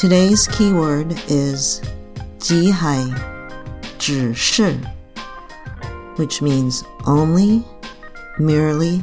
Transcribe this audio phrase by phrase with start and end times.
[0.00, 1.80] Today's keyword is
[2.38, 3.02] 即海,
[3.98, 4.78] 只是,
[6.16, 7.64] which means only,
[8.38, 9.02] merely,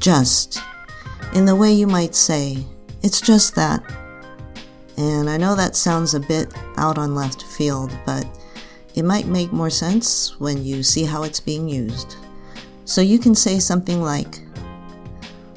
[0.00, 0.60] just.
[1.32, 2.64] In the way you might say,
[3.02, 3.80] it's just that.
[4.96, 8.26] And I know that sounds a bit out on left field, but
[8.94, 12.16] it might make more sense when you see how it's being used.
[12.84, 14.40] So you can say something like,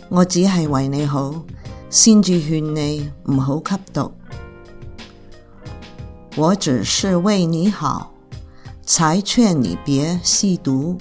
[0.09, 1.43] 我只系为你好，
[1.89, 4.13] 先至劝你唔好吸毒。
[6.35, 8.13] 我只是为你好，
[8.85, 10.97] 才劝你别吸毒。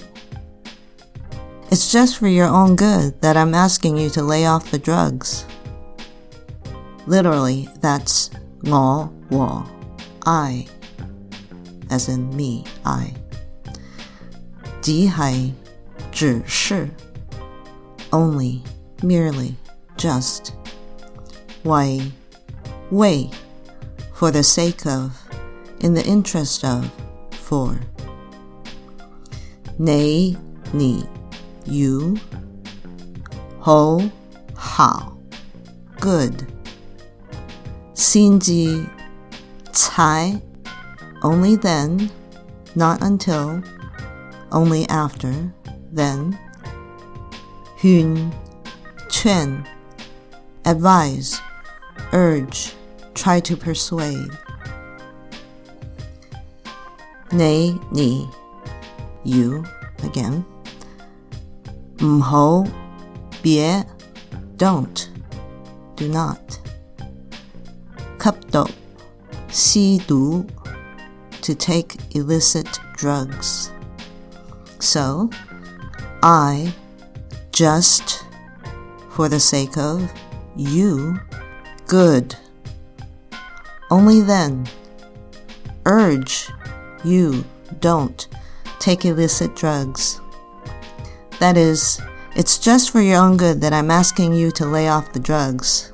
[1.69, 5.43] It's just for your own good that I'm asking you to lay off the drugs.
[7.07, 8.27] Literally, that's
[8.63, 9.63] 我我
[10.21, 10.67] I
[11.89, 13.13] as in me, I.
[14.81, 15.51] 只系
[16.11, 16.89] 只是
[18.11, 18.61] only,
[19.01, 19.55] merely,
[19.97, 20.51] just.
[21.63, 22.11] Why,
[22.91, 23.31] way,
[24.13, 25.11] for the sake of,
[25.80, 26.90] in the interest of,
[27.32, 27.78] for.
[29.78, 30.36] Nei,
[30.72, 31.04] ni,
[31.64, 32.18] you.
[33.60, 34.10] Ho,
[34.56, 35.16] how,
[35.98, 36.46] good.
[37.94, 38.88] Xinji,
[39.72, 40.40] cai,
[41.22, 42.10] only then,
[42.74, 43.62] not until,
[44.52, 45.52] only after,
[45.92, 46.38] then.
[47.80, 48.34] Hun,
[49.10, 49.66] chen,
[50.64, 51.40] advise,
[52.12, 52.74] urge,
[53.14, 54.30] try to persuade.
[57.32, 58.28] Nei, ni,
[59.22, 59.64] you,
[60.02, 60.44] again.
[62.00, 62.66] Mho,
[63.40, 63.84] bie,
[64.56, 65.10] don't,
[65.94, 66.58] do not.
[68.18, 68.68] Kapdo,
[69.48, 70.44] si du,
[71.42, 73.70] to take illicit drugs.
[74.80, 75.30] So,
[76.24, 76.74] I
[77.52, 78.24] just,
[79.10, 80.12] for the sake of,
[80.56, 81.20] you,
[81.86, 82.34] good.
[83.88, 84.66] Only then,
[85.86, 86.50] urge,
[87.03, 87.43] you,
[87.79, 88.27] don't,
[88.79, 90.19] take illicit drugs.
[91.39, 91.99] That is,
[92.35, 95.91] it's just for your own good that I'm asking you to lay off the drugs.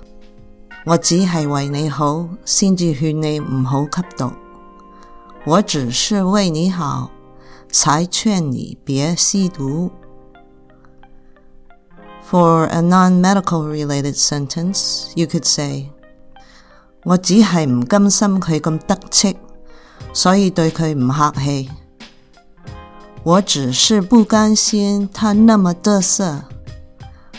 [0.85, 4.31] 我只系为你好，先至劝你唔好吸毒。
[5.45, 7.11] 我只是为你好，
[7.71, 9.91] 才劝你别吸毒。
[12.29, 15.91] For a non-medical related sentence, you could say,
[17.03, 19.37] 我只系唔甘心佢咁得戚，
[20.13, 21.69] 所以对佢唔客气。
[23.23, 26.41] 我只是不甘心他那么得瑟，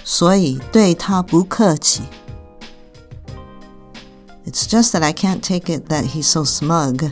[0.05, 2.03] 所以对他不客气。
[4.47, 7.11] It's just that I can't take it that he's so smug.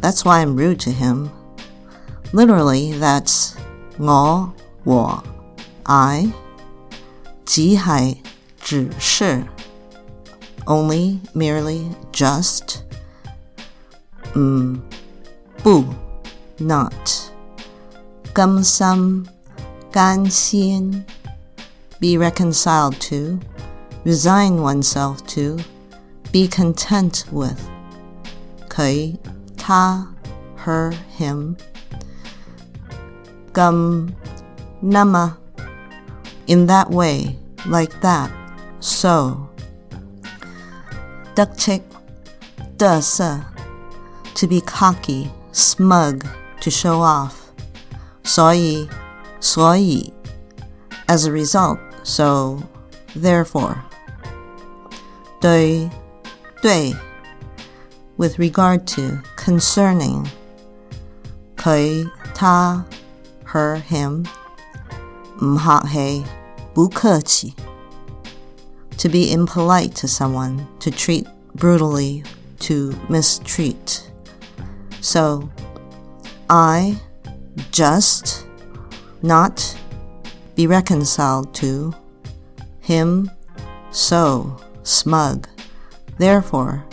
[0.00, 1.30] That's why I'm rude to him.
[2.32, 3.52] Literally, that's
[3.98, 4.52] 我
[4.84, 5.22] 我
[5.84, 6.32] I
[7.44, 8.16] 只系
[8.60, 9.44] 只是
[10.64, 12.80] only merely just
[14.37, 14.75] Mm.
[14.75, 14.83] m,
[15.63, 15.95] bu,
[16.59, 17.31] not.
[18.35, 19.27] Gum sum,
[19.91, 21.03] gan xian,
[21.99, 23.39] be reconciled to,
[24.05, 25.57] resign oneself to,
[26.31, 27.59] be content with.
[28.69, 29.17] Kei,
[29.57, 30.07] ta,
[30.55, 31.57] her, him.
[33.53, 34.15] Gum,
[34.83, 35.35] nama,
[36.45, 38.31] in that way, like that,
[38.81, 39.49] so.
[41.33, 41.81] Duck chick,
[42.77, 42.99] da,
[44.36, 46.26] to be cocky smug
[46.60, 47.32] to show off
[48.24, 48.88] 所以
[49.40, 50.12] 所以
[51.06, 52.62] as a result so
[53.14, 53.76] therefore
[55.40, 55.90] 对
[56.62, 56.94] 对
[58.16, 60.26] with regard to concerning
[61.56, 62.84] 佢他
[63.46, 64.24] her him
[65.42, 66.24] 唔客气
[66.72, 67.54] 不客气
[68.96, 71.26] to be impolite to someone to treat
[71.56, 72.22] brutally
[72.60, 74.05] to mistreat
[75.00, 75.48] so
[76.48, 77.00] I
[77.70, 78.46] just
[79.22, 79.76] not
[80.54, 81.94] be reconciled to
[82.80, 83.30] him
[83.90, 85.48] so smug
[86.18, 86.84] therefore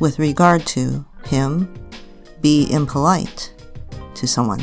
[0.00, 1.68] with regard to him,
[2.40, 3.52] be impolite
[4.14, 4.62] to someone.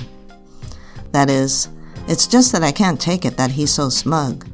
[1.12, 1.70] That is,
[2.08, 4.48] it's just that I can't take it that he's so smug.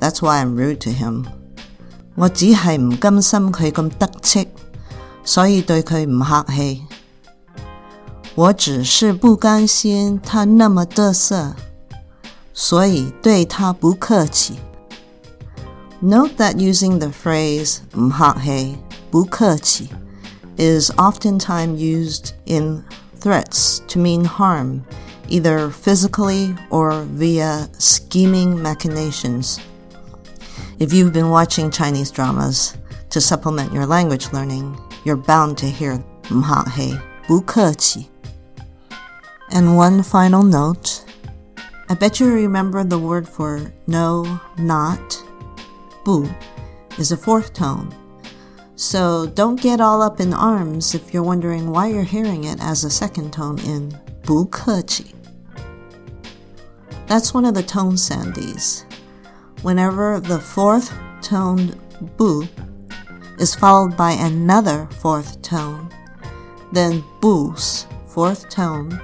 [0.00, 1.26] That's why I'm rude to him.
[2.14, 4.48] 我只系唔甘心佢咁得戚，
[5.24, 6.82] 所以对佢唔客气。
[8.34, 11.54] 我只是不甘心他那么得瑟，
[12.54, 14.58] 所以对他不客气。
[16.00, 18.76] Note that using the phrase 唔客气、
[19.10, 19.88] 不客气
[20.56, 22.84] is oftentimes used in
[23.20, 24.82] threats to mean harm,
[25.28, 29.58] either physically or via scheming machinations.
[30.78, 32.74] If you've been watching Chinese dramas
[33.10, 36.00] to supplement your language learning, you're bound to hear
[36.30, 38.06] 唔客气,不客气.
[39.53, 41.05] And one final note
[41.87, 45.23] I bet you remember the word for no, not,
[46.03, 46.27] bu,
[46.97, 47.93] is a fourth tone.
[48.75, 52.83] So don't get all up in arms if you're wondering why you're hearing it as
[52.83, 53.89] a second tone in
[54.23, 55.13] bu keqi.
[57.05, 58.91] That's one of the tone sandhis.
[59.61, 60.91] Whenever the fourth
[61.21, 61.79] toned
[62.17, 62.47] bu
[63.37, 65.93] is followed by another fourth tone,
[66.71, 68.99] then bu's fourth tone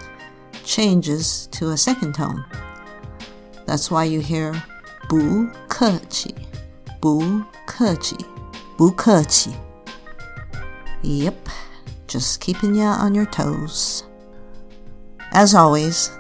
[0.69, 2.45] changes to a second tone.
[3.67, 4.63] That's why you hear
[5.09, 6.35] 不客气,
[7.01, 8.17] 不客气,
[8.77, 9.51] 不客气.
[11.03, 11.35] Yep,
[12.07, 14.03] just keeping you on your toes.
[15.33, 16.11] As always,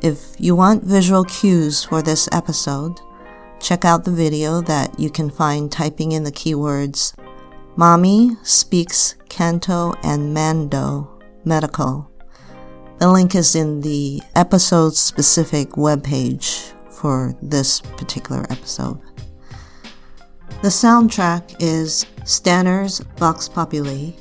[0.00, 3.00] if you want visual cues for this episode,
[3.60, 7.12] check out the video that you can find typing in the keywords
[7.76, 11.08] Mommy speaks Canto and Mando
[11.44, 12.10] medical.
[12.97, 19.01] the link is in the episode specific webpage for this particular episode.
[20.61, 24.11] The soundtrack is Stanners Vox Populi,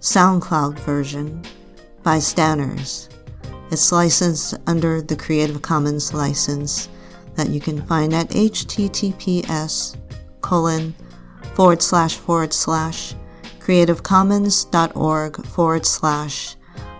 [0.00, 1.42] SoundCloud version
[2.02, 3.08] by Stanners.
[3.70, 6.90] It's licensed under the Creative Commons license
[7.36, 9.96] that you can find at https
[10.42, 10.94] colon
[11.54, 13.14] forward slash forward slash
[13.60, 16.57] creativecommons.org forward slash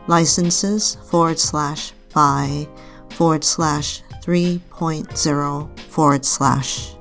[0.09, 2.67] licenses forward slash by
[3.11, 6.98] forward slash 3.0 forward slash.